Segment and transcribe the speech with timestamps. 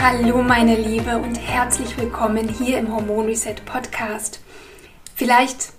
[0.00, 4.40] Hallo meine Liebe und herzlich willkommen hier im Hormon Reset Podcast.
[5.16, 5.72] Vielleicht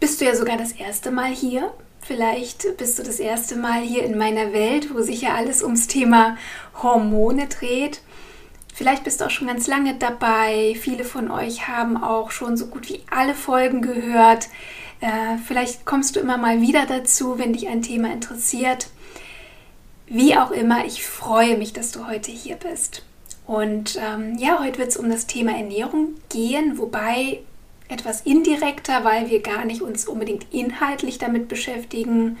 [0.00, 1.74] bist du ja sogar das erste Mal hier.
[2.00, 5.88] Vielleicht bist du das erste Mal hier in meiner Welt, wo sich ja alles ums
[5.88, 6.38] Thema
[6.82, 8.00] Hormone dreht.
[8.74, 10.74] Vielleicht bist du auch schon ganz lange dabei.
[10.80, 14.48] Viele von euch haben auch schon so gut wie alle Folgen gehört.
[15.00, 18.88] Äh, vielleicht kommst du immer mal wieder dazu, wenn dich ein Thema interessiert.
[20.06, 23.02] Wie auch immer, ich freue mich, dass du heute hier bist.
[23.46, 27.40] Und ähm, ja, heute wird es um das Thema Ernährung gehen, wobei
[27.88, 32.38] etwas indirekter, weil wir gar nicht uns unbedingt inhaltlich damit beschäftigen,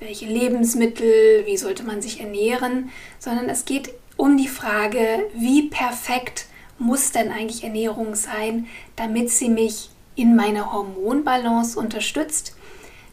[0.00, 6.46] welche Lebensmittel, wie sollte man sich ernähren, sondern es geht um die Frage, wie perfekt
[6.78, 12.54] muss denn eigentlich Ernährung sein, damit sie mich in meiner Hormonbalance unterstützt,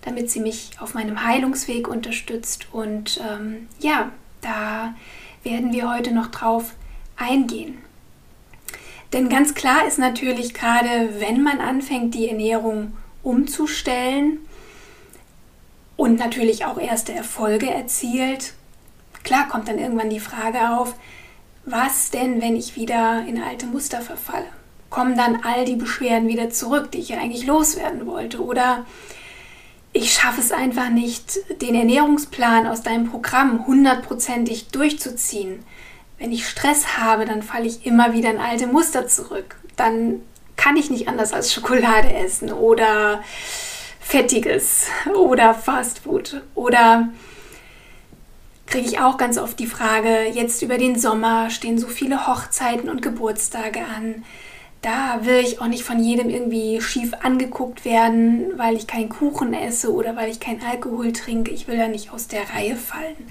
[0.02, 2.68] damit sie mich auf meinem Heilungsweg unterstützt.
[2.74, 4.96] Und ähm, ja, da
[5.44, 6.74] werden wir heute noch drauf
[7.22, 7.78] eingehen.
[9.14, 14.40] Denn ganz klar ist natürlich gerade, wenn man anfängt, die Ernährung umzustellen
[15.98, 18.54] und natürlich auch erste Erfolge erzielt,
[19.24, 20.96] klar kommt dann irgendwann die Frage auf,
[21.66, 24.48] was denn, wenn ich wieder in alte Muster verfalle?
[24.90, 28.44] Kommen dann all die Beschwerden wieder zurück, die ich ja eigentlich loswerden wollte?
[28.44, 28.86] Oder
[29.94, 35.64] ich schaffe es einfach nicht, den Ernährungsplan aus deinem Programm hundertprozentig durchzuziehen
[36.22, 39.56] wenn ich Stress habe, dann falle ich immer wieder in alte Muster zurück.
[39.76, 40.22] Dann
[40.56, 43.24] kann ich nicht anders als Schokolade essen oder
[44.00, 46.44] Fettiges oder Fastfood.
[46.54, 47.10] Oder
[48.68, 52.88] kriege ich auch ganz oft die Frage, jetzt über den Sommer stehen so viele Hochzeiten
[52.88, 54.24] und Geburtstage an.
[54.84, 59.56] Da will ich auch nicht von jedem irgendwie schief angeguckt werden, weil ich keinen Kuchen
[59.56, 61.50] esse oder weil ich keinen Alkohol trinke.
[61.50, 63.28] Ich will da nicht aus der Reihe fallen.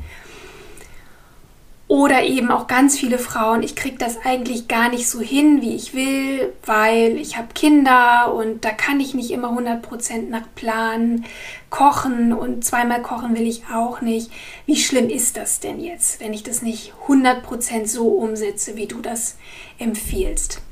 [1.91, 5.75] Oder eben auch ganz viele Frauen, ich kriege das eigentlich gar nicht so hin, wie
[5.75, 11.25] ich will, weil ich habe Kinder und da kann ich nicht immer 100% nach Plan
[11.69, 14.31] kochen und zweimal kochen will ich auch nicht.
[14.67, 19.01] Wie schlimm ist das denn jetzt, wenn ich das nicht 100% so umsetze, wie du
[19.01, 19.37] das
[19.81, 20.63] empfiehlst?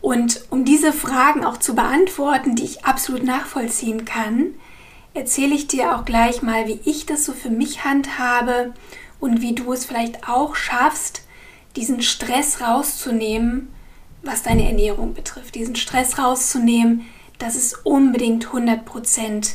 [0.00, 4.46] Und um diese Fragen auch zu beantworten, die ich absolut nachvollziehen kann,
[5.14, 8.74] erzähle ich dir auch gleich mal, wie ich das so für mich handhabe
[9.20, 11.22] und wie du es vielleicht auch schaffst,
[11.76, 13.68] diesen Stress rauszunehmen,
[14.22, 15.54] was deine Ernährung betrifft.
[15.54, 17.06] Diesen Stress rauszunehmen,
[17.38, 19.54] dass es unbedingt 100%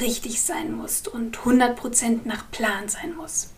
[0.00, 3.50] richtig sein muss und 100% nach Plan sein muss.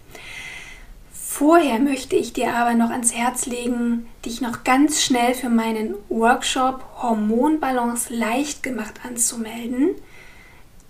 [1.12, 5.94] Vorher möchte ich dir aber noch ans Herz legen, dich noch ganz schnell für meinen
[6.08, 9.90] Workshop Hormonbalance leicht gemacht anzumelden.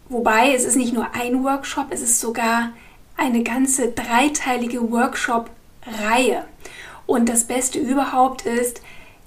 [0.08, 2.72] Wobei es ist nicht nur ein Workshop, es ist sogar
[3.18, 6.44] eine ganze dreiteilige Workshop-Reihe.
[7.06, 8.80] Und das Beste überhaupt ist,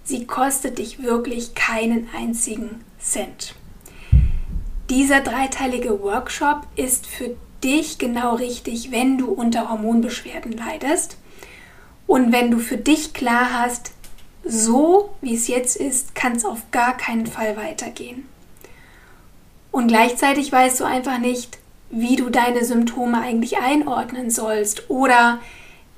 [0.04, 3.54] sie kostet dich wirklich keinen einzigen Cent.
[4.90, 11.18] Dieser dreiteilige Workshop ist für dich genau richtig, wenn du unter Hormonbeschwerden leidest
[12.08, 13.92] und wenn du für dich klar hast,
[14.44, 18.28] so wie es jetzt ist, kann es auf gar keinen Fall weitergehen.
[19.72, 21.61] Und gleichzeitig weißt du einfach nicht,
[21.92, 25.40] wie du deine Symptome eigentlich einordnen sollst oder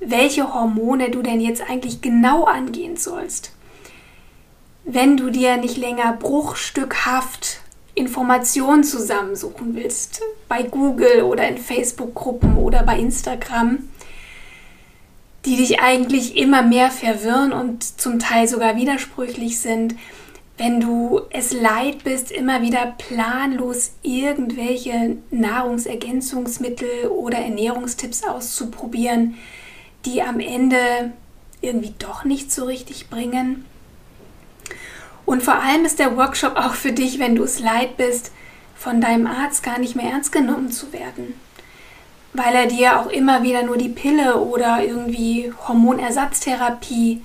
[0.00, 3.52] welche Hormone du denn jetzt eigentlich genau angehen sollst.
[4.84, 7.60] Wenn du dir nicht länger bruchstückhaft
[7.94, 13.88] Informationen zusammensuchen willst, bei Google oder in Facebook-Gruppen oder bei Instagram,
[15.46, 19.94] die dich eigentlich immer mehr verwirren und zum Teil sogar widersprüchlich sind,
[20.56, 29.36] wenn du es leid bist, immer wieder planlos irgendwelche Nahrungsergänzungsmittel oder Ernährungstipps auszuprobieren,
[30.04, 31.12] die am Ende
[31.60, 33.64] irgendwie doch nicht so richtig bringen.
[35.26, 38.30] Und vor allem ist der Workshop auch für dich, wenn du es leid bist,
[38.76, 41.34] von deinem Arzt gar nicht mehr ernst genommen zu werden.
[42.32, 47.22] Weil er dir auch immer wieder nur die Pille oder irgendwie Hormonersatztherapie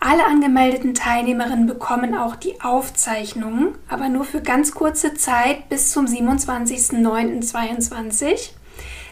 [0.04, 6.06] Alle angemeldeten Teilnehmerinnen bekommen auch die Aufzeichnungen, aber nur für ganz kurze Zeit bis zum
[6.06, 8.50] 27.09.22.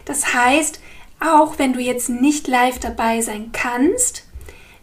[0.03, 0.81] Das heißt,
[1.21, 4.27] auch wenn du jetzt nicht live dabei sein kannst,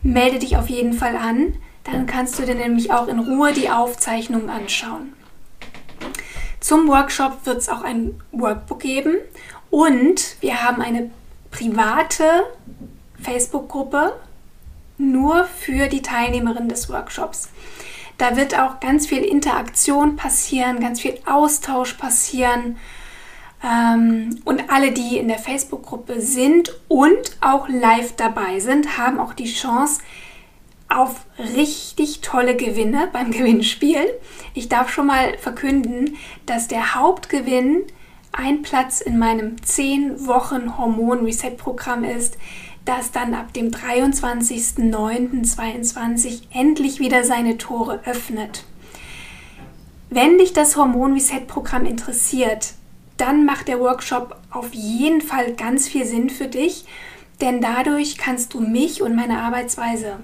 [0.03, 1.53] melde dich auf jeden Fall an.
[1.85, 5.13] Dann kannst du dir nämlich auch in Ruhe die Aufzeichnungen anschauen.
[6.69, 9.17] Zum Workshop wird es auch ein Workbook geben
[9.71, 11.11] und wir haben eine
[11.51, 12.45] private
[13.23, 14.13] Facebook-Gruppe
[14.99, 17.49] nur für die Teilnehmerinnen des Workshops.
[18.19, 22.77] Da wird auch ganz viel Interaktion passieren, ganz viel Austausch passieren.
[23.65, 29.33] Ähm, und alle, die in der Facebook-Gruppe sind und auch live dabei sind, haben auch
[29.33, 30.03] die Chance
[30.89, 34.01] auf richtig tolle Gewinne beim Gewinnspiel.
[34.55, 37.85] Ich darf schon mal verkünden, dass der Hauptgewinn
[38.33, 42.37] ein Platz in meinem 10 Wochen Hormon Reset Programm ist
[42.89, 48.65] das dann ab dem 23.09.22 endlich wieder seine Tore öffnet.
[50.09, 52.73] Wenn dich das Hormon Reset Programm interessiert,
[53.19, 56.87] dann macht der Workshop auf jeden Fall ganz viel Sinn für dich,
[57.41, 60.19] denn dadurch kannst du mich und meine Arbeitsweise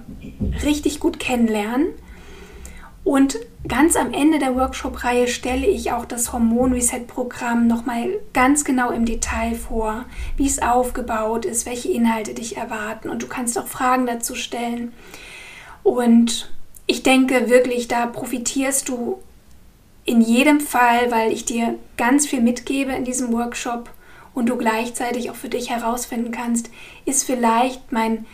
[0.65, 1.89] richtig gut kennenlernen.
[3.05, 3.39] Und
[3.69, 9.55] ganz am Ende der Workshop-Reihe stelle ich auch das Hormon-Reset-Programm nochmal ganz genau im Detail
[9.55, 10.07] vor,
[10.37, 13.11] wie es aufgebaut ist, welche Inhalte dich erwarten.
[13.11, 14.93] Und du kannst auch Fragen dazu stellen.
[15.83, 16.51] Und
[16.87, 19.21] ich denke wirklich, da profitierst du
[20.07, 23.91] in jedem Fall, weil ich dir ganz viel mitgebe in diesem Workshop
[24.35, 26.71] und du gleichzeitig auch für dich herausfinden kannst,
[27.05, 28.27] ist vielleicht mein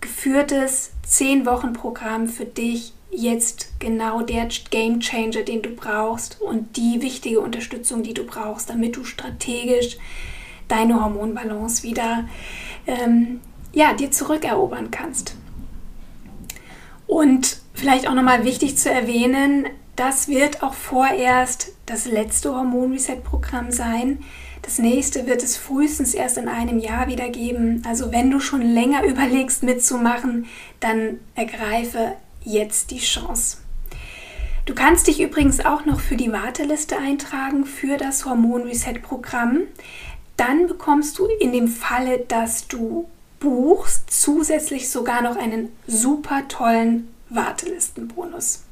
[0.00, 7.40] geführtes 10-Wochen-Programm für dich jetzt genau der Game Changer, den du brauchst und die wichtige
[7.40, 9.96] Unterstützung, die du brauchst, damit du strategisch
[10.68, 12.24] deine Hormonbalance wieder
[12.86, 13.40] ähm,
[13.72, 15.36] ja, dir zurückerobern kannst.
[17.06, 24.18] Und vielleicht auch nochmal wichtig zu erwähnen, das wird auch vorerst das letzte Hormon-Reset-Programm sein.
[24.62, 27.82] Das nächste wird es frühestens erst in einem Jahr wieder geben.
[27.86, 30.46] Also wenn du schon länger überlegst mitzumachen,
[30.80, 32.14] dann ergreife
[32.44, 33.58] jetzt die Chance.
[34.66, 39.60] Du kannst dich übrigens auch noch für die Warteliste eintragen für das Hormon Reset Programm.
[40.36, 43.08] Dann bekommst du in dem Falle, dass du
[43.38, 48.64] buchst, zusätzlich sogar noch einen super tollen Wartelistenbonus.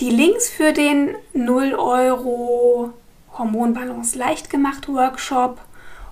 [0.00, 2.92] Die Links für den 0 Euro
[3.38, 5.60] Hormonbalance leicht gemacht Workshop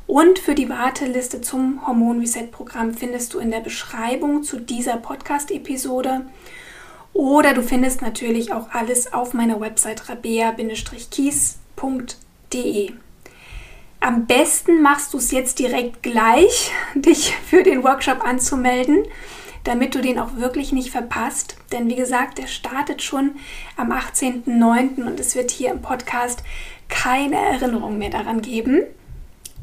[0.06, 4.98] und für die Warteliste zum Hormon Reset Programm findest du in der Beschreibung zu dieser
[4.98, 6.26] Podcast Episode.
[7.12, 12.92] Oder du findest natürlich auch alles auf meiner Website rabea-kies.de.
[13.98, 19.02] Am besten machst du es jetzt direkt gleich, dich für den Workshop anzumelden,
[19.64, 21.56] damit du den auch wirklich nicht verpasst.
[21.72, 23.34] Denn wie gesagt, der startet schon
[23.76, 25.04] am 18.09.
[25.04, 26.44] und es wird hier im Podcast
[26.88, 28.82] keine Erinnerung mehr daran geben.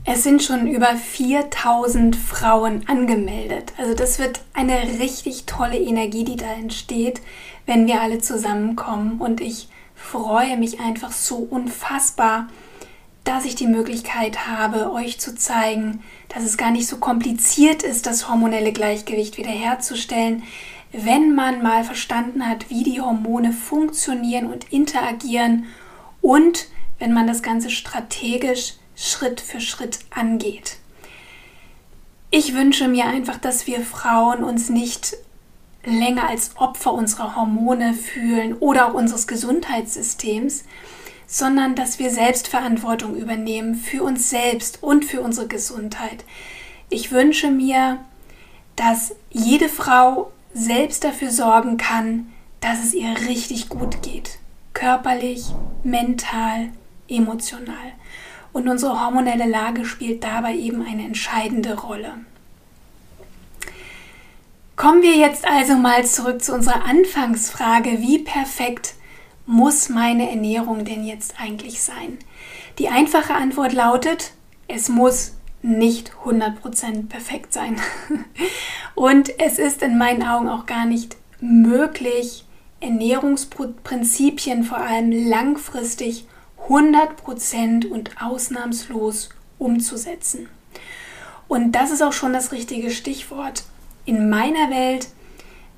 [0.06, 3.72] Es sind schon über 4000 Frauen angemeldet.
[3.78, 7.22] Also das wird eine richtig tolle Energie, die da entsteht,
[7.66, 9.20] wenn wir alle zusammenkommen.
[9.20, 12.50] Und ich freue mich einfach so unfassbar,
[13.24, 18.06] dass ich die Möglichkeit habe, euch zu zeigen, dass es gar nicht so kompliziert ist,
[18.06, 20.44] das hormonelle Gleichgewicht wiederherzustellen,
[20.92, 25.66] wenn man mal verstanden hat, wie die Hormone funktionieren und interagieren
[26.22, 26.68] und
[27.04, 30.78] wenn man das Ganze strategisch Schritt für Schritt angeht.
[32.32, 35.18] Ich wünsche mir einfach, dass wir Frauen uns nicht
[35.84, 40.64] länger als Opfer unserer Hormone fühlen oder auch unseres Gesundheitssystems,
[41.28, 46.24] sondern dass wir Selbstverantwortung übernehmen für uns selbst und für unsere Gesundheit.
[46.90, 48.00] Ich wünsche mir,
[48.78, 52.32] dass jede Frau selbst dafür sorgen kann,
[52.62, 54.40] dass es ihr richtig gut geht.
[54.74, 55.48] Körperlich,
[55.84, 56.70] mental,
[57.08, 57.94] emotional
[58.54, 62.14] und unsere hormonelle Lage spielt dabei eben eine entscheidende Rolle.
[64.76, 68.96] Kommen wir jetzt also mal zurück zu unserer Anfangsfrage, wie perfekt
[69.46, 72.18] muss meine Ernährung denn jetzt eigentlich sein?
[72.80, 74.32] Die einfache Antwort lautet,
[74.68, 77.80] es muss nicht 100% perfekt sein.
[78.96, 82.46] Und es ist in meinen Augen auch gar nicht möglich,
[82.80, 86.26] Ernährungsprinzipien vor allem langfristig
[86.68, 89.30] 100% und ausnahmslos
[89.60, 90.50] umzusetzen.
[91.48, 93.64] Und das ist auch schon das richtige Stichwort.
[94.06, 95.08] In meiner Welt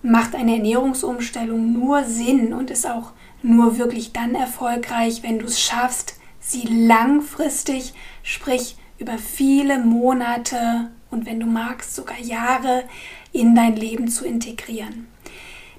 [0.02, 3.12] macht eine Ernährungsumstellung nur Sinn und ist auch
[3.42, 11.26] nur wirklich dann erfolgreich, wenn du es schaffst, sie langfristig, sprich über viele Monate und
[11.26, 12.84] wenn du magst sogar Jahre
[13.32, 15.08] in dein Leben zu integrieren.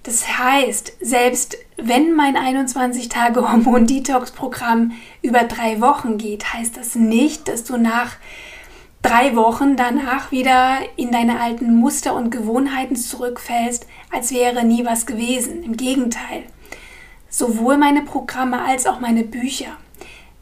[0.02, 4.92] Das heißt, selbst wenn mein 21-Tage-Hormon-Detox-Programm
[5.22, 8.16] über drei Wochen geht, heißt das nicht, dass du nach
[9.02, 15.06] drei Wochen danach wieder in deine alten Muster und Gewohnheiten zurückfällst, als wäre nie was
[15.06, 15.62] gewesen.
[15.62, 16.44] Im Gegenteil.
[17.28, 19.76] Sowohl meine Programme als auch meine Bücher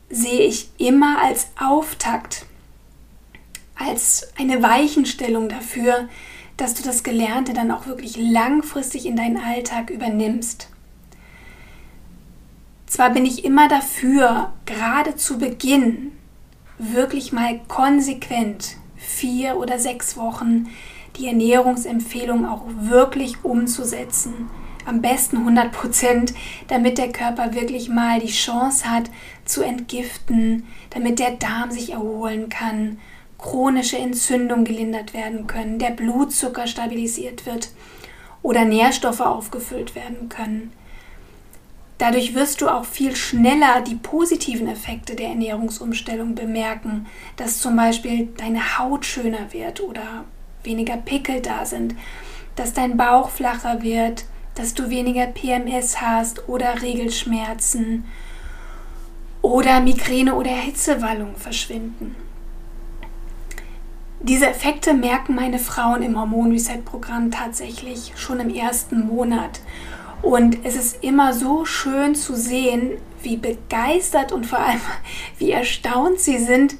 [0.09, 2.47] sehe ich immer als Auftakt,
[3.75, 6.09] als eine Weichenstellung dafür,
[6.57, 10.69] dass du das Gelernte dann auch wirklich langfristig in deinen Alltag übernimmst.
[12.95, 16.13] Zwar bin ich immer dafür, gerade zu Beginn
[16.79, 20.69] wirklich mal konsequent vier oder sechs Wochen
[21.17, 24.49] die Ernährungsempfehlung auch wirklich umzusetzen.
[24.87, 26.35] Am besten 100 Prozent,
[26.69, 29.11] damit der Körper wirklich mal die Chance hat
[29.45, 32.99] zu entgiften, damit der Darm sich erholen kann
[33.39, 37.71] chronische Entzündungen gelindert werden können, der Blutzucker stabilisiert wird
[38.41, 40.71] oder Nährstoffe aufgefüllt werden können.
[41.99, 48.29] Dadurch wirst du auch viel schneller die positiven Effekte der Ernährungsumstellung bemerken, dass zum Beispiel
[48.37, 50.25] deine Haut schöner wird oder
[50.65, 51.95] weniger Pickel da sind,
[52.57, 54.25] dass dein Bauch flacher wird,
[54.55, 58.05] dass du weniger PMS hast oder Regelschmerzen
[59.43, 62.17] oder Migräne oder Hitzewallung verschwinden.
[64.21, 69.61] Diese Effekte merken meine Frauen im Hormon Reset Programm tatsächlich schon im ersten Monat.
[70.25, 74.81] Und es ist immer so schön zu sehen, wie begeistert und vor allem
[75.39, 76.77] wie erstaunt sie sind,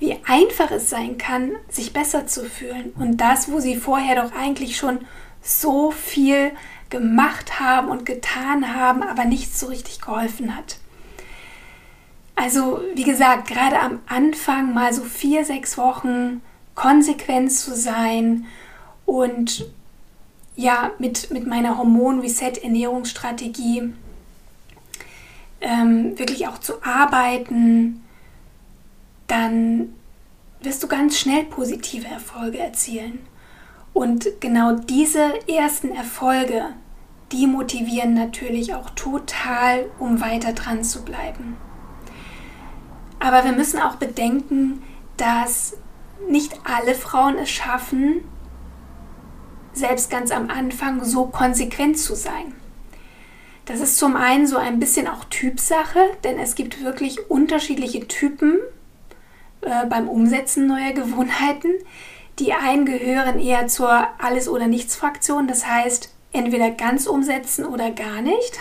[0.00, 2.92] wie einfach es sein kann, sich besser zu fühlen.
[2.98, 4.98] Und das, wo sie vorher doch eigentlich schon
[5.40, 6.50] so viel
[6.88, 10.78] gemacht haben und getan haben, aber nichts so richtig geholfen hat.
[12.34, 16.42] Also, wie gesagt, gerade am Anfang mal so vier, sechs Wochen
[16.74, 18.46] konsequent zu sein
[19.04, 19.70] und
[20.56, 23.92] ja, mit, mit meiner Hormon-Reset-Ernährungsstrategie
[25.60, 28.02] ähm, wirklich auch zu arbeiten,
[29.26, 29.94] dann
[30.62, 33.20] wirst du ganz schnell positive Erfolge erzielen.
[33.92, 36.64] Und genau diese ersten Erfolge,
[37.32, 41.56] die motivieren natürlich auch total, um weiter dran zu bleiben.
[43.18, 44.82] Aber wir müssen auch bedenken,
[45.16, 45.76] dass
[46.28, 48.24] nicht alle Frauen es schaffen,
[49.72, 52.54] selbst ganz am Anfang so konsequent zu sein.
[53.66, 58.58] Das ist zum einen so ein bisschen auch Typsache, denn es gibt wirklich unterschiedliche Typen
[59.60, 61.70] äh, beim Umsetzen neuer Gewohnheiten.
[62.38, 68.22] Die einen gehören eher zur Alles- oder Nichts-Fraktion, das heißt entweder ganz umsetzen oder gar
[68.22, 68.58] nicht.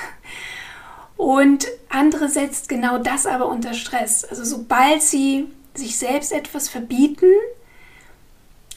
[1.18, 4.24] Und andere setzt genau das aber unter Stress.
[4.26, 7.32] Also sobald sie sich selbst etwas verbieten,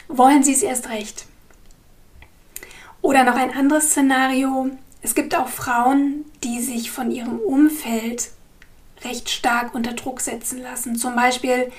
[0.08, 1.26] wollen sie es erst recht.
[3.02, 4.70] Oder noch ein anderes Szenario.
[5.02, 8.30] Es gibt auch Frauen, die sich von ihrem Umfeld
[9.04, 10.96] recht stark unter Druck setzen lassen.
[10.96, 11.70] Zum Beispiel,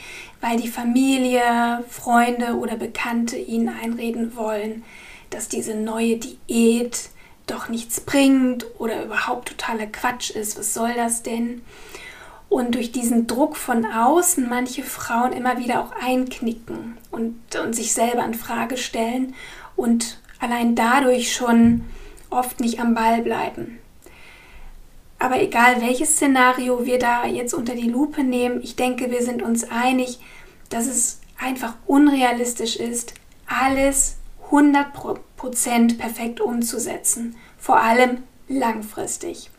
[0.42, 4.84] weil die Familie, Freunde oder Bekannte ihnen einreden wollen,
[5.30, 7.10] dass diese neue Diät
[7.48, 10.60] doch nichts bringt oder überhaupt totaler Quatsch ist.
[10.60, 11.62] Was soll das denn?
[12.53, 17.94] und durch diesen Druck von außen manche Frauen immer wieder auch einknicken und, und sich
[17.94, 19.34] selber in Frage stellen
[19.75, 21.86] und allein dadurch schon
[22.30, 23.80] oft nicht am Ball bleiben.
[25.18, 29.42] Aber egal welches Szenario wir da jetzt unter die Lupe nehmen, ich denke, wir sind
[29.42, 30.20] uns einig,
[30.70, 33.14] dass es einfach unrealistisch ist,
[33.48, 34.18] alles
[34.52, 39.50] 100% perfekt umzusetzen, vor allem langfristig.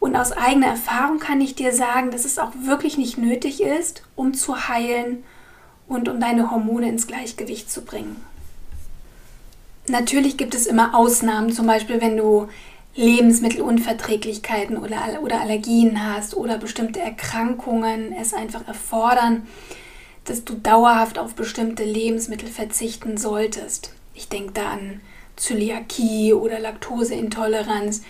[0.00, 4.02] Und aus eigener Erfahrung kann ich dir sagen, dass es auch wirklich nicht nötig ist,
[4.16, 5.22] um zu heilen
[5.86, 8.16] und um deine Hormone ins Gleichgewicht zu bringen.
[9.88, 12.48] Natürlich gibt es immer Ausnahmen, zum Beispiel wenn du
[12.94, 19.46] Lebensmittelunverträglichkeiten oder, oder Allergien hast oder bestimmte Erkrankungen es einfach erfordern,
[20.24, 23.92] dass du dauerhaft auf bestimmte Lebensmittel verzichten solltest.
[24.14, 25.00] Ich denke da an
[25.36, 28.02] Zöliakie oder Laktoseintoleranz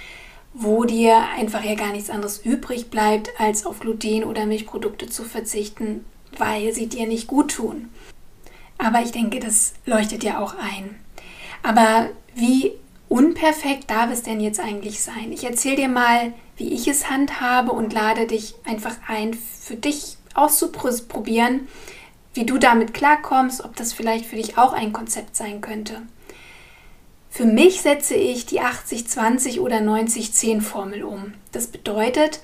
[0.55, 5.25] wo dir einfach ja gar nichts anderes übrig bleibt, als auf Gluten oder Milchprodukte zu
[5.25, 6.05] verzichten,
[6.39, 7.89] weil sie dir nicht gut tun.
[8.79, 10.97] Aber ich denke, das leuchtet ja auch ein.
[11.63, 12.73] Aber wie
[13.09, 15.33] unperfekt darf es denn jetzt eigentlich sein?
[15.33, 20.17] Ich erzähle dir mal, wie ich es handhabe und lade dich einfach ein, für dich
[20.35, 21.69] auszuprobieren,
[22.35, 26.03] wie du damit klarkommst, ob das vielleicht für dich auch ein Konzept sein könnte.
[27.29, 31.33] Für mich setze ich die 80-20 oder 90-10 Formel um.
[31.51, 32.41] Das bedeutet,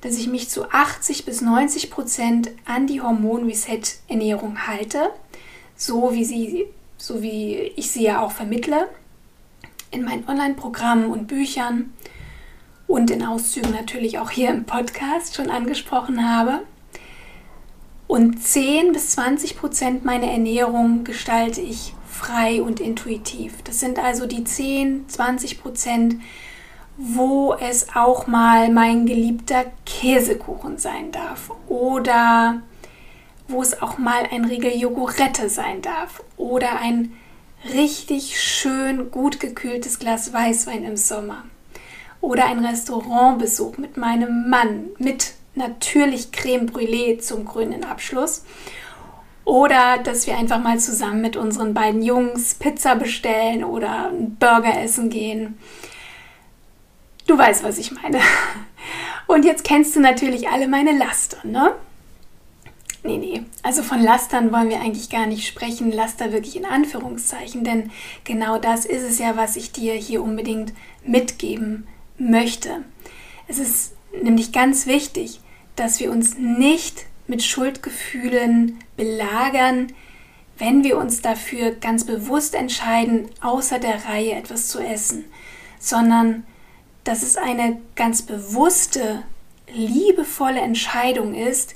[0.00, 5.10] dass ich mich zu 80 bis 90 Prozent an die Hormon-Reset-Ernährung halte,
[5.76, 6.66] so wie, sie,
[7.06, 8.88] so wie ich sie ja auch vermittle
[9.92, 11.92] in meinen Online-Programmen und Büchern
[12.88, 16.62] und in Auszügen natürlich auch hier im Podcast schon angesprochen habe.
[18.08, 23.62] Und 10 bis 20 Prozent meiner Ernährung gestalte ich frei und intuitiv.
[23.62, 26.16] Das sind also die 10, 20 Prozent,
[26.96, 32.62] wo es auch mal mein geliebter Käsekuchen sein darf oder
[33.48, 37.12] wo es auch mal ein Riegel Jogurette sein darf oder ein
[37.74, 41.44] richtig schön gut gekühltes Glas Weißwein im Sommer
[42.20, 48.44] oder ein Restaurantbesuch mit meinem Mann mit natürlich Creme Brûlée zum grünen Abschluss
[49.44, 54.82] oder dass wir einfach mal zusammen mit unseren beiden Jungs Pizza bestellen oder einen Burger
[54.82, 55.56] essen gehen.
[57.26, 58.18] Du weißt, was ich meine.
[59.26, 61.74] Und jetzt kennst du natürlich alle meine Laster, ne?
[63.06, 63.42] Nee, nee.
[63.62, 65.92] Also von Lastern wollen wir eigentlich gar nicht sprechen.
[65.92, 67.92] Laster wirklich in Anführungszeichen, denn
[68.24, 70.72] genau das ist es ja, was ich dir hier unbedingt
[71.04, 71.86] mitgeben
[72.18, 72.84] möchte.
[73.46, 75.40] Es ist nämlich ganz wichtig,
[75.76, 79.92] dass wir uns nicht mit Schuldgefühlen belagern,
[80.58, 85.26] wenn wir uns dafür ganz bewusst entscheiden, außer der Reihe etwas zu essen,
[85.78, 86.44] sondern
[87.04, 89.22] dass es eine ganz bewusste,
[89.72, 91.75] liebevolle Entscheidung ist,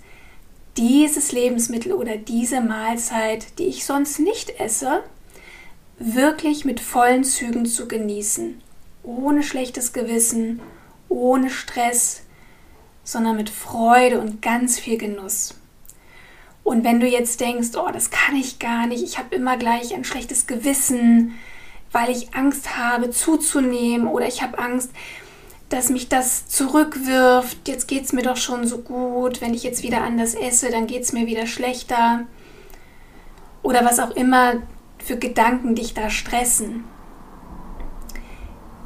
[0.81, 5.03] dieses Lebensmittel oder diese Mahlzeit, die ich sonst nicht esse,
[5.99, 8.63] wirklich mit vollen Zügen zu genießen,
[9.03, 10.61] ohne schlechtes Gewissen,
[11.11, 12.23] ohne Stress,
[13.05, 15.55] sondern mit Freude und ganz viel Genuss.
[16.65, 19.95] Und wenn du jetzt denkst, oh, das kann ich gar nicht, ich habe immer gleich
[19.95, 21.35] ein schlechtes Gewissen,
[21.93, 24.91] weil ich Angst habe zuzunehmen oder ich habe Angst,
[25.71, 29.83] dass mich das zurückwirft, jetzt geht es mir doch schon so gut, wenn ich jetzt
[29.85, 32.27] wieder anders esse, dann geht es mir wieder schlechter.
[33.63, 34.55] Oder was auch immer
[34.99, 36.85] für Gedanken dich da stressen.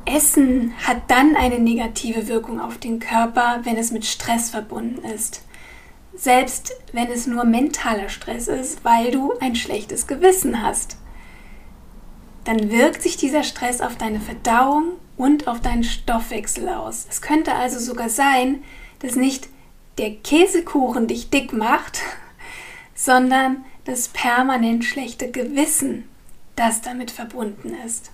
[0.04, 5.42] Essen hat dann eine negative Wirkung auf den Körper, wenn es mit Stress verbunden ist.
[6.14, 10.98] Selbst wenn es nur mentaler Stress ist, weil du ein schlechtes Gewissen hast.
[12.44, 17.06] Dann wirkt sich dieser Stress auf deine Verdauung und auf deinen Stoffwechsel aus.
[17.08, 18.62] Es könnte also sogar sein,
[19.00, 19.48] dass nicht
[19.98, 22.00] der Käsekuchen dich dick macht,
[22.94, 26.08] sondern das permanent schlechte Gewissen,
[26.56, 28.10] das damit verbunden ist.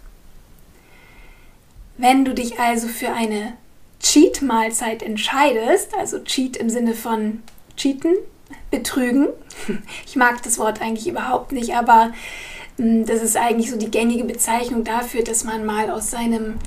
[1.97, 3.55] Wenn du dich also für eine
[4.01, 7.43] Cheat-Mahlzeit entscheidest, also Cheat im Sinne von
[7.77, 8.15] Cheaten,
[8.71, 9.29] Betrügen,
[10.07, 12.13] ich mag das Wort eigentlich überhaupt nicht, aber
[12.77, 16.59] hm, das ist eigentlich so die gängige Bezeichnung dafür, dass man mal aus seinem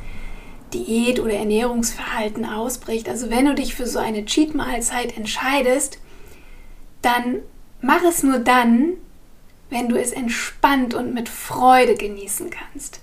[0.73, 3.07] Diät- oder Ernährungsverhalten ausbricht.
[3.07, 5.99] Also wenn du dich für so eine Cheat-Mahlzeit entscheidest,
[7.01, 7.39] dann
[7.81, 8.93] mach es nur dann,
[9.69, 13.01] wenn du es entspannt und mit Freude genießen kannst.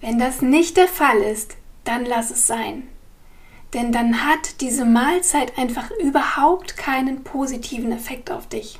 [0.00, 2.84] Wenn das nicht der Fall ist, dann lass es sein.
[3.74, 8.78] Denn dann hat diese Mahlzeit einfach überhaupt keinen positiven Effekt auf dich.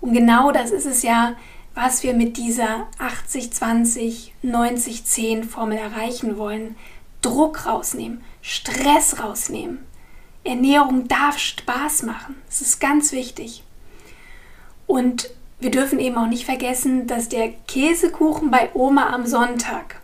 [0.00, 1.36] Und genau das ist es ja,
[1.74, 6.76] was wir mit dieser 80-20, 90-10 Formel erreichen wollen.
[7.22, 9.78] Druck rausnehmen, Stress rausnehmen.
[10.44, 12.34] Ernährung darf Spaß machen.
[12.46, 13.62] Das ist ganz wichtig.
[14.86, 15.30] Und
[15.60, 20.02] wir dürfen eben auch nicht vergessen, dass der Käsekuchen bei Oma am Sonntag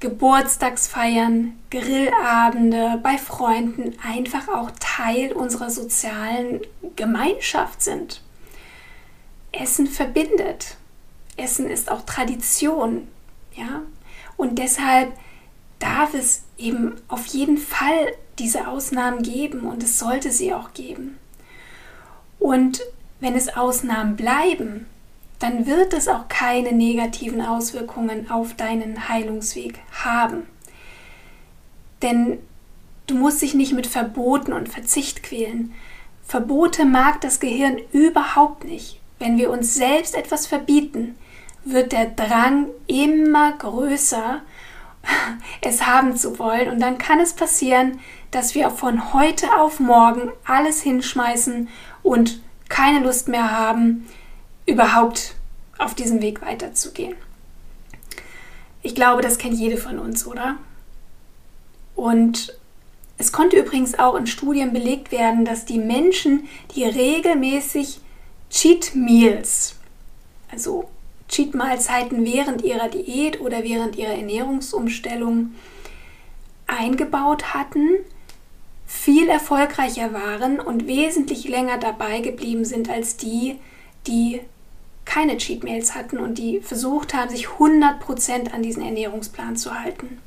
[0.00, 6.60] Geburtstagsfeiern, Grillabende bei Freunden einfach auch Teil unserer sozialen
[6.94, 8.22] Gemeinschaft sind.
[9.58, 10.76] Essen verbindet.
[11.36, 13.08] Essen ist auch Tradition,
[13.54, 13.82] ja?
[14.36, 15.12] Und deshalb
[15.78, 21.18] darf es eben auf jeden Fall diese Ausnahmen geben und es sollte sie auch geben.
[22.38, 22.80] Und
[23.20, 24.86] wenn es Ausnahmen bleiben,
[25.38, 30.46] dann wird es auch keine negativen Auswirkungen auf deinen Heilungsweg haben.
[32.02, 32.38] Denn
[33.06, 35.74] du musst dich nicht mit Verboten und Verzicht quälen.
[36.26, 38.97] Verbote mag das Gehirn überhaupt nicht.
[39.18, 41.16] Wenn wir uns selbst etwas verbieten,
[41.64, 44.42] wird der Drang immer größer,
[45.60, 46.70] es haben zu wollen.
[46.70, 48.00] Und dann kann es passieren,
[48.30, 51.68] dass wir von heute auf morgen alles hinschmeißen
[52.02, 54.06] und keine Lust mehr haben,
[54.66, 55.34] überhaupt
[55.78, 57.14] auf diesem Weg weiterzugehen.
[58.82, 60.56] Ich glaube, das kennt jede von uns, oder?
[61.96, 62.56] Und
[63.16, 68.00] es konnte übrigens auch in Studien belegt werden, dass die Menschen, die regelmäßig
[68.50, 69.76] Cheat Meals,
[70.50, 70.88] also
[71.28, 75.54] Cheat Mahlzeiten während ihrer Diät oder während ihrer Ernährungsumstellung
[76.66, 77.88] eingebaut hatten,
[78.86, 83.58] viel erfolgreicher waren und wesentlich länger dabei geblieben sind als die,
[84.06, 84.40] die
[85.04, 90.20] keine Cheat Meals hatten und die versucht haben, sich 100% an diesen Ernährungsplan zu halten.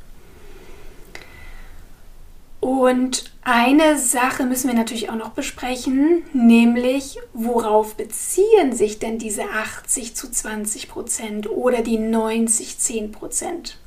[2.61, 9.49] Und eine Sache müssen wir natürlich auch noch besprechen, nämlich worauf beziehen sich denn diese
[9.49, 13.79] 80 zu 20 Prozent oder die 90 10 Prozent?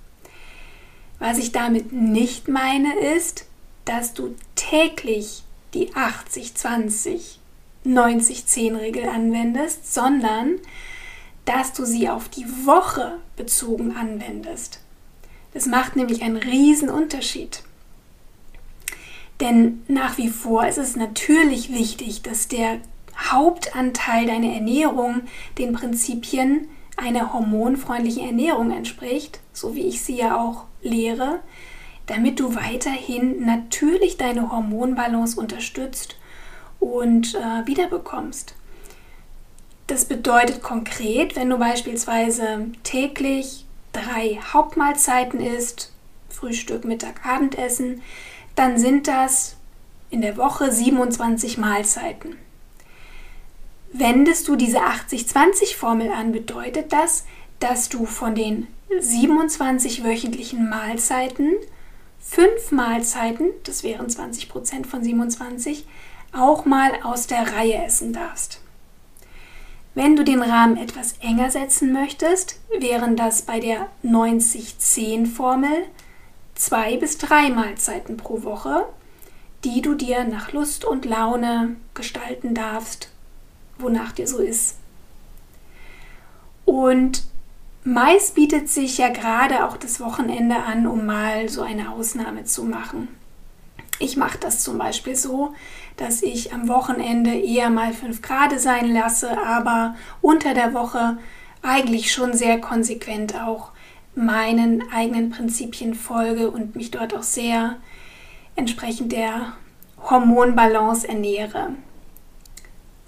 [1.21, 3.47] Was ich damit nicht meine ist,
[3.85, 7.39] dass du täglich die 80 20
[7.87, 10.59] 90-10-Regel anwendest, sondern
[11.45, 14.81] dass du sie auf die Woche bezogen anwendest.
[15.53, 17.63] Das macht nämlich einen riesen Unterschied.
[19.41, 22.79] Denn nach wie vor ist es natürlich wichtig, dass der
[23.17, 25.23] Hauptanteil deiner Ernährung
[25.59, 31.41] den Prinzipien einer hormonfreundlichen Ernährung entspricht, so wie ich sie ja auch lehre,
[32.07, 36.17] damit du weiterhin natürlich deine Hormonbalance unterstützt
[36.79, 38.55] und äh, wiederbekommst.
[39.87, 45.93] Das bedeutet konkret, wenn du beispielsweise täglich drei Hauptmahlzeiten isst,
[46.29, 48.03] Frühstück, Mittag, Abendessen,
[48.55, 49.57] dann sind das
[50.11, 52.37] in der Woche 27 Mahlzeiten.
[53.93, 57.25] Wendest du diese 80-20-Formel an, bedeutet das,
[57.61, 58.67] dass du von den
[59.01, 61.53] 27 wöchentlichen Mahlzeiten
[62.25, 65.87] fünf Mahlzeiten, das wären 20 Prozent von 27,
[66.33, 68.61] auch mal aus der Reihe essen darfst.
[69.95, 75.85] Wenn du den Rahmen etwas enger setzen möchtest, wären das bei der 90-10-Formel
[76.55, 78.87] zwei bis drei Mahlzeiten pro Woche,
[79.65, 83.11] die du dir nach Lust und Laune gestalten darfst,
[83.79, 84.77] wonach dir so ist.
[86.65, 87.25] Und
[87.83, 92.65] meist bietet sich ja gerade auch das Wochenende an, um mal so eine Ausnahme zu
[92.65, 93.09] machen.
[93.99, 95.55] Ich mache das zum Beispiel so,
[95.97, 101.19] dass ich am Wochenende eher mal 5 Grad sein lasse, aber unter der Woche
[101.63, 103.71] eigentlich schon sehr konsequent auch
[104.15, 107.77] meinen eigenen Prinzipien folge und mich dort auch sehr
[108.57, 109.55] entsprechend der
[110.09, 111.71] Hormonbalance ernähre.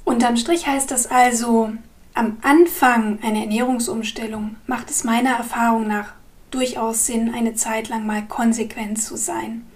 [0.04, 1.72] Unterm Strich heißt das also,
[2.14, 6.14] am Anfang einer Ernährungsumstellung macht es meiner Erfahrung nach
[6.50, 9.66] durchaus Sinn, eine Zeit lang mal konsequent zu sein.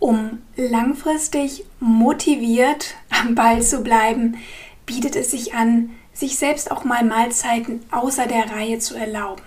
[0.00, 4.38] Um langfristig motiviert am Ball zu bleiben,
[4.86, 9.42] bietet es sich an, sich selbst auch mal Mahlzeiten außer der Reihe zu erlauben.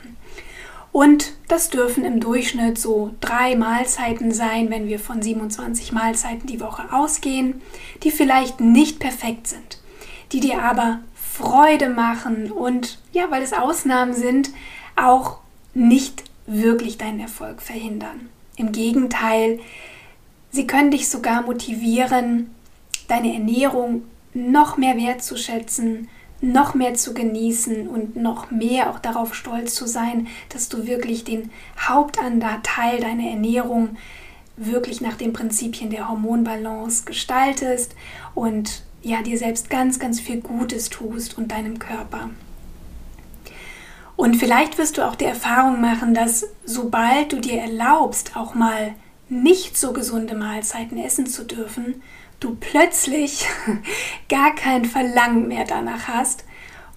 [0.91, 6.59] Und das dürfen im Durchschnitt so drei Mahlzeiten sein, wenn wir von 27 Mahlzeiten die
[6.59, 7.61] Woche ausgehen,
[8.03, 9.79] die vielleicht nicht perfekt sind,
[10.33, 14.51] die dir aber Freude machen und ja, weil es Ausnahmen sind,
[14.97, 15.37] auch
[15.73, 18.29] nicht wirklich deinen Erfolg verhindern.
[18.57, 19.59] Im Gegenteil,
[20.51, 22.53] sie können dich sogar motivieren,
[23.07, 26.09] deine Ernährung noch mehr wertzuschätzen,
[26.41, 31.23] noch mehr zu genießen und noch mehr auch darauf stolz zu sein, dass du wirklich
[31.23, 33.97] den Hauptanteil deiner Ernährung
[34.57, 37.95] wirklich nach den Prinzipien der Hormonbalance gestaltest
[38.35, 42.29] und ja, dir selbst ganz, ganz viel Gutes tust und deinem Körper.
[44.15, 48.93] Und vielleicht wirst du auch die Erfahrung machen, dass sobald du dir erlaubst, auch mal
[49.29, 52.03] nicht so gesunde Mahlzeiten essen zu dürfen,
[52.41, 53.47] du plötzlich
[54.29, 56.43] gar kein Verlangen mehr danach hast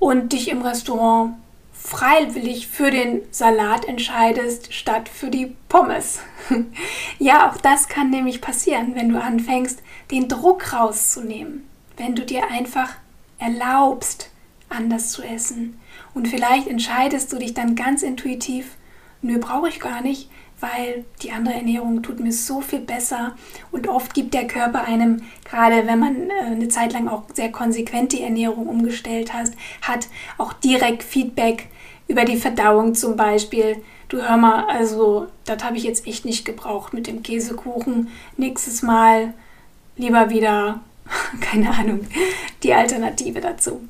[0.01, 1.35] und dich im Restaurant
[1.73, 6.21] freiwillig für den Salat entscheidest statt für die Pommes.
[7.19, 12.51] ja, auch das kann nämlich passieren, wenn du anfängst, den Druck rauszunehmen, wenn du dir
[12.51, 12.95] einfach
[13.39, 14.31] erlaubst,
[14.71, 15.79] anders zu essen.
[16.15, 18.77] Und vielleicht entscheidest du dich dann ganz intuitiv,
[19.21, 20.31] nö, brauche ich gar nicht,
[20.65, 23.35] weil die andere Ernährung tut mir so viel besser
[23.71, 27.53] und oft gibt der Körper einem, gerade wenn man äh, eine Zeit lang auch sehr
[27.53, 29.51] konsequent die Ernährung umgestellt hat,
[29.83, 31.69] hat auch direkt Feedback
[32.09, 33.77] über die Verdauung zum Beispiel.
[34.09, 38.09] Du hör mal, also das habe ich jetzt echt nicht gebraucht mit dem Käsekuchen.
[38.39, 39.35] Nächstes Mal
[39.97, 40.81] lieber wieder,
[41.41, 42.07] keine Ahnung,
[42.63, 43.87] die Alternative dazu.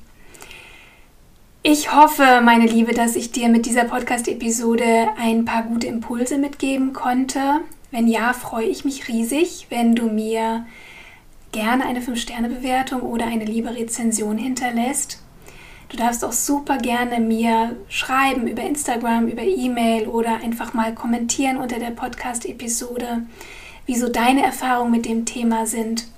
[1.66, 6.92] Ich hoffe, meine Liebe, dass ich dir mit dieser Podcast-Episode ein paar gute Impulse mitgeben
[6.92, 7.62] konnte.
[7.90, 10.66] Wenn ja, freue ich mich riesig, wenn du mir
[11.52, 15.22] gerne eine 5-Sterne-Bewertung oder eine liebe Rezension hinterlässt.
[15.88, 21.56] Du darfst auch super gerne mir schreiben über Instagram, über E-Mail oder einfach mal kommentieren
[21.56, 23.22] unter der Podcast-Episode,
[23.86, 26.08] wieso deine Erfahrungen mit dem Thema sind.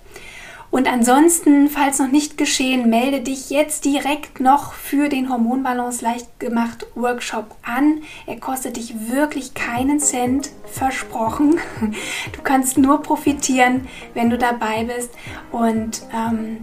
[0.71, 6.41] Und ansonsten, falls noch nicht geschehen, melde dich jetzt direkt noch für den Hormonbalance leicht
[6.41, 8.03] gemacht Workshop an.
[8.27, 11.59] Er kostet dich wirklich keinen Cent, versprochen.
[12.33, 15.11] Du kannst nur profitieren, wenn du dabei bist.
[15.53, 16.59] Und ähm,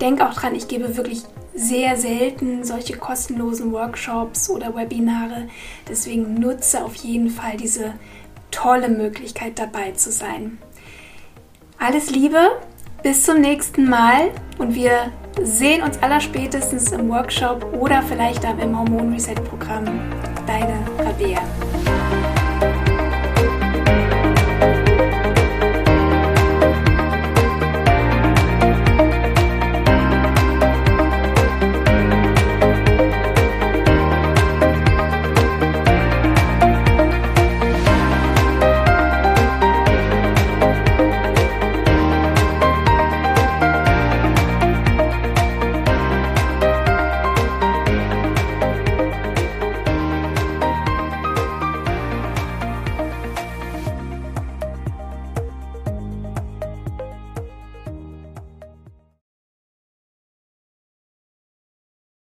[0.00, 5.48] denk auch dran, ich gebe wirklich sehr selten solche kostenlosen Workshops oder Webinare.
[5.88, 7.94] Deswegen nutze auf jeden Fall diese
[8.50, 10.58] tolle Möglichkeit dabei zu sein.
[11.78, 12.50] Alles Liebe,
[13.06, 19.12] bis zum nächsten Mal und wir sehen uns allerspätestens im Workshop oder vielleicht im Hormon
[19.12, 19.84] Reset Programm.
[20.44, 21.40] Deine Rabea.